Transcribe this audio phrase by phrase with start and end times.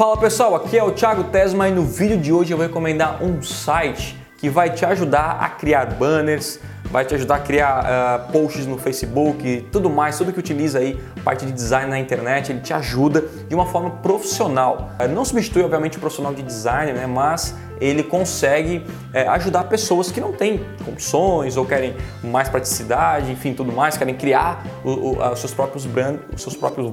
[0.00, 3.22] Fala pessoal, aqui é o Thiago Tesma e no vídeo de hoje eu vou recomendar
[3.22, 8.32] um site que vai te ajudar a criar banners, vai te ajudar a criar uh,
[8.32, 12.60] posts no Facebook, tudo mais, tudo que utiliza aí parte de design na internet, ele
[12.60, 14.90] te ajuda de uma forma profissional.
[14.98, 20.10] Uh, não substitui obviamente o profissional de design, né, mas ele consegue uh, ajudar pessoas
[20.10, 25.54] que não têm condições ou querem mais praticidade, enfim, tudo mais, querem criar os seus
[25.54, 26.92] próprios brand, os seus próprios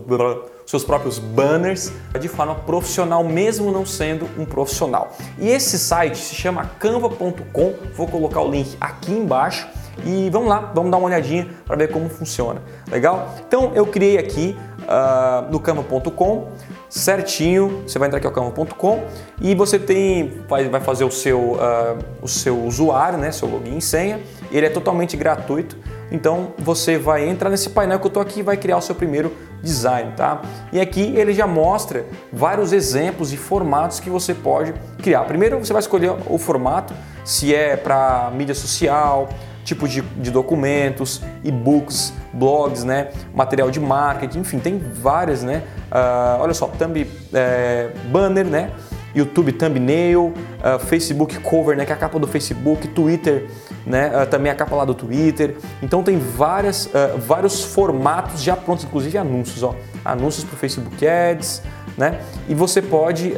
[0.65, 5.15] seus próprios banners de forma profissional, mesmo não sendo um profissional.
[5.39, 9.67] E esse site se chama canva.com, vou colocar o link aqui embaixo
[10.05, 12.61] e vamos lá, vamos dar uma olhadinha para ver como funciona.
[12.91, 13.35] Legal?
[13.47, 16.49] Então eu criei aqui uh, no canva.com
[16.89, 19.03] certinho, você vai entrar aqui ao canva.com
[19.41, 23.77] e você tem vai, vai fazer o seu, uh, o seu usuário, né, seu login
[23.77, 24.21] e senha,
[24.51, 25.77] ele é totalmente gratuito.
[26.09, 28.95] Então você vai entrar nesse painel que eu estou aqui e vai criar o seu
[28.95, 30.41] primeiro design, tá?
[30.71, 35.25] E aqui ele já mostra vários exemplos e formatos que você pode criar.
[35.25, 36.93] Primeiro você vai escolher o formato,
[37.25, 39.27] se é para mídia social,
[39.67, 45.61] tipo de, de documentos, e-books, blogs, né, material de marketing, enfim, tem várias, né?
[45.91, 48.71] Uh, olha só, thumb, é, banner, né?
[49.13, 53.49] YouTube thumbnail, uh, Facebook cover, né, que é a capa do Facebook, Twitter,
[53.85, 55.57] né, uh, também a capa lá do Twitter.
[55.81, 61.05] Então tem várias, uh, vários formatos já prontos, inclusive anúncios, ó, anúncios para o Facebook
[61.05, 61.61] Ads,
[61.97, 62.21] né?
[62.47, 63.33] E você pode,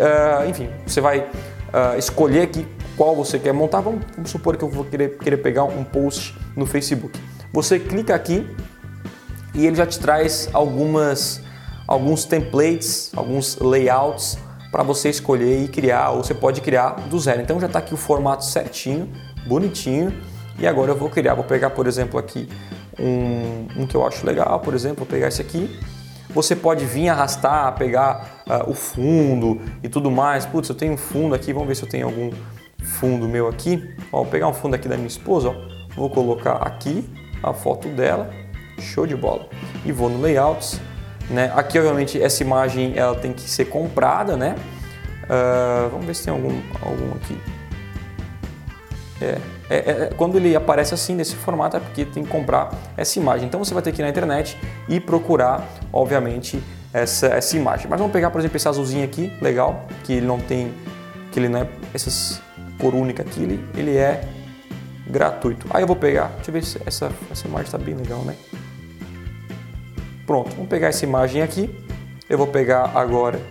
[0.49, 1.25] enfim, você vai
[1.97, 2.67] escolher aqui
[2.99, 3.79] qual você quer montar.
[3.79, 7.17] Vamos, vamos, supor que eu vou querer, querer pegar um post no Facebook.
[7.53, 8.45] Você clica aqui
[9.55, 11.41] e ele já te traz algumas,
[11.87, 14.37] alguns templates, alguns layouts
[14.69, 17.41] para você escolher e criar, ou você pode criar do zero.
[17.41, 19.09] Então já está aqui o formato certinho,
[19.47, 20.13] bonitinho.
[20.59, 22.49] E agora eu vou criar, vou pegar por exemplo aqui
[22.99, 25.79] um, um que eu acho legal, por exemplo, vou pegar esse aqui.
[26.31, 30.45] Você pode vir arrastar, pegar uh, o fundo e tudo mais.
[30.45, 32.29] Putz, eu tenho um fundo aqui, vamos ver se eu tenho algum
[32.81, 33.95] fundo meu aqui.
[34.11, 35.55] Ó, vou pegar um fundo aqui da minha esposa, ó.
[35.95, 37.07] vou colocar aqui
[37.41, 38.29] a foto dela,
[38.79, 39.47] show de bola.
[39.85, 40.81] E vou no Layouts,
[41.29, 41.51] né?
[41.55, 44.55] Aqui, obviamente, essa imagem ela tem que ser comprada, né?
[45.23, 47.37] Uh, vamos ver se tem algum, algum aqui.
[49.21, 49.37] É,
[49.69, 53.47] é, é, quando ele aparece assim nesse formato é porque tem que comprar essa imagem.
[53.47, 56.61] Então você vai ter que ir na internet e procurar, obviamente,
[56.93, 57.87] essa, essa imagem.
[57.89, 60.73] Mas vamos pegar, por exemplo, esse azulzinho aqui, legal, que ele não tem,
[61.31, 62.41] que ele não é essas
[62.79, 64.21] cor única aqui, ele, ele é
[65.07, 65.67] gratuito.
[65.71, 68.35] Aí eu vou pegar, deixa eu ver se essa, essa imagem está bem legal, né?
[70.25, 71.69] Pronto, vamos pegar essa imagem aqui.
[72.29, 73.41] Eu vou pegar agora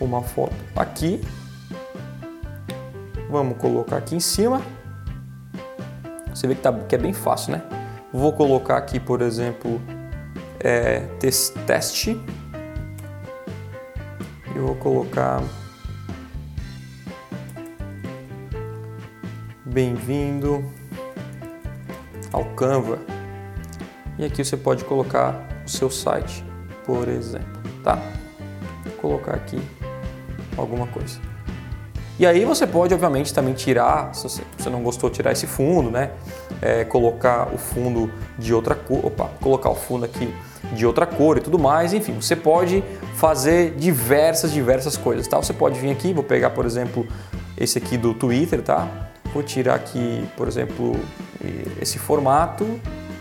[0.00, 1.20] uma foto aqui.
[3.30, 4.60] Vamos colocar aqui em cima.
[6.34, 7.62] Você vê que, tá, que é bem fácil, né?
[8.12, 9.80] Vou colocar aqui, por exemplo,
[10.60, 11.00] é,
[11.66, 12.20] teste.
[14.54, 15.42] Eu vou colocar
[19.68, 20.64] bem-vindo
[22.32, 22.98] ao Canva.
[24.18, 26.44] E aqui você pode colocar o seu site,
[26.84, 27.98] por exemplo, tá?
[28.84, 29.60] Vou colocar aqui
[30.56, 31.20] alguma coisa.
[32.18, 36.10] E aí você pode, obviamente, também tirar, se você não gostou, tirar esse fundo, né?
[36.60, 40.34] É, colocar o fundo de outra cor, opa, colocar o fundo aqui
[40.72, 41.92] de outra cor e tudo mais.
[41.92, 42.82] Enfim, você pode
[43.14, 45.36] fazer diversas, diversas coisas, tá?
[45.36, 47.06] Você pode vir aqui, vou pegar, por exemplo,
[47.56, 49.07] esse aqui do Twitter, tá?
[49.32, 50.98] Vou tirar aqui, por exemplo,
[51.80, 52.80] esse formato,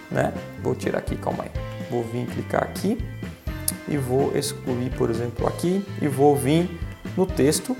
[0.10, 0.34] né?
[0.64, 2.98] Vou tirar aqui, calma aí vou vir clicar aqui
[3.88, 6.70] e vou excluir, por exemplo, aqui e vou vir
[7.16, 7.76] no texto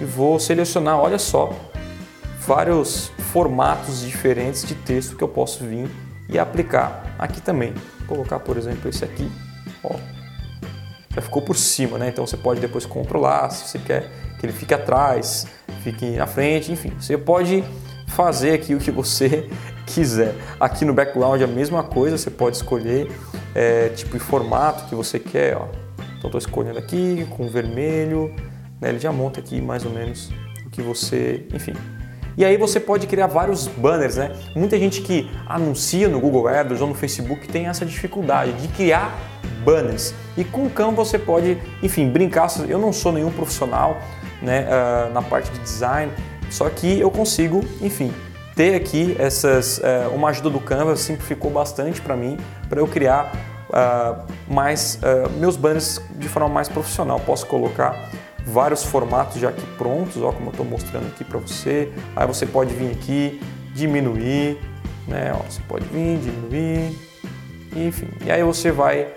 [0.00, 1.52] e vou selecionar, olha só,
[2.40, 5.90] vários formatos diferentes de texto que eu posso vir
[6.28, 7.74] e aplicar aqui também.
[8.00, 9.30] Vou colocar, por exemplo, esse aqui,
[9.82, 9.96] ó,
[11.14, 12.08] já ficou por cima, né?
[12.08, 15.46] Então você pode depois controlar se você quer que ele fique atrás,
[15.92, 17.64] fique na frente, enfim, você pode
[18.08, 19.48] fazer aqui o que você
[19.86, 20.34] quiser.
[20.60, 23.10] Aqui no background é a mesma coisa, você pode escolher
[23.54, 25.56] é, tipo de formato que você quer.
[25.56, 25.66] Ó.
[26.18, 28.34] Então estou escolhendo aqui com vermelho,
[28.80, 28.90] né?
[28.90, 30.30] ele já monta aqui mais ou menos
[30.66, 31.72] o que você, enfim.
[32.36, 34.32] E aí você pode criar vários banners, né?
[34.54, 39.12] Muita gente que anuncia no Google Ads ou no Facebook tem essa dificuldade de criar
[39.64, 40.14] banners.
[40.36, 42.48] E com o Canva você pode, enfim, brincar.
[42.68, 44.00] Eu não sou nenhum profissional
[44.42, 46.12] né, uh, na parte de design,
[46.50, 48.12] só que eu consigo, enfim,
[48.54, 52.36] ter aqui essas, uh, uma ajuda do Canva simplificou bastante para mim,
[52.68, 53.32] para eu criar
[53.68, 57.20] uh, mais uh, meus banners de forma mais profissional.
[57.20, 58.10] Posso colocar
[58.44, 61.92] vários formatos já aqui prontos, ó, como eu estou mostrando aqui para você.
[62.16, 63.40] Aí você pode vir aqui,
[63.74, 64.58] diminuir,
[65.06, 65.32] né?
[65.34, 66.98] Ó, você pode vir, diminuir,
[67.76, 68.08] enfim.
[68.24, 69.08] E aí você vai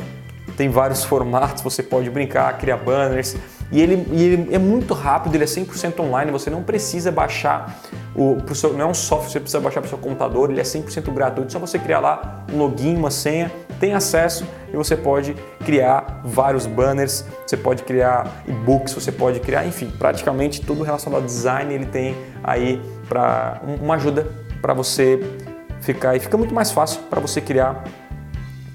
[0.57, 3.35] tem vários formatos, você pode brincar, criar banners.
[3.71, 7.79] E ele, e ele é muito rápido, ele é 100% online, você não precisa baixar
[8.13, 10.59] o, seu, não é um software que você precisa baixar para o seu computador, ele
[10.59, 14.97] é 100% gratuito, só você criar lá um login, uma senha, tem acesso e você
[14.97, 15.35] pode
[15.65, 21.25] criar vários banners, você pode criar e-books, você pode criar, enfim, praticamente tudo relacionado ao
[21.25, 24.27] design ele tem aí para uma ajuda
[24.61, 25.19] para você
[25.79, 27.83] ficar e fica muito mais fácil para você criar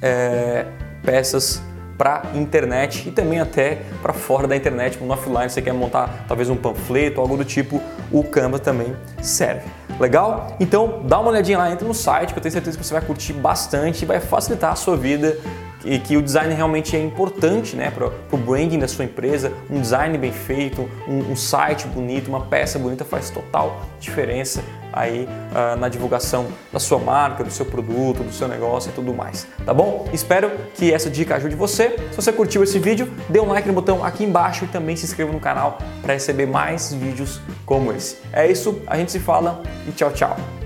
[0.01, 0.67] é,
[1.05, 1.63] peças
[1.97, 6.51] para internet e também até para fora da internet, no offline, você quer montar talvez
[6.51, 7.81] um panfleto, algo do tipo,
[8.13, 9.69] o Canva também serve.
[9.99, 10.57] Legal?
[10.61, 13.03] Então dá uma olhadinha lá, entra no site que eu tenho certeza que você vai
[13.03, 15.39] curtir bastante e vai facilitar a sua vida
[15.85, 19.53] e que o design realmente é importante né, para o branding da sua empresa.
[19.71, 24.63] Um design bem feito, um, um, site bonito, uma peça bonita faz total diferença
[24.93, 29.13] aí uh, na divulgação da sua marca, do seu produto, do seu negócio e tudo
[29.13, 30.09] mais, tá bom?
[30.13, 31.97] Espero que essa dica ajude você.
[32.11, 35.05] Se você curtiu esse vídeo, dê um like no botão aqui embaixo e também se
[35.05, 38.17] inscreva no canal para receber mais vídeos como esse.
[38.33, 40.66] É isso, a gente se fala e tchau, tchau.